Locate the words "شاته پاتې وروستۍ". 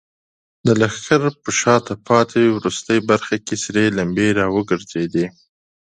1.59-2.99